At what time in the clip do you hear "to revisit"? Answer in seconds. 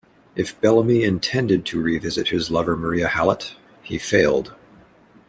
1.67-2.29